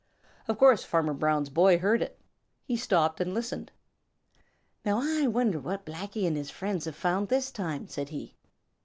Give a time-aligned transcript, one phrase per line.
[0.47, 2.19] Of course Farmer Brown's boy heard it.
[2.65, 3.71] He stopped and listened.
[4.83, 8.33] "Now I wonder what Blacky and his friends have found this time," said he.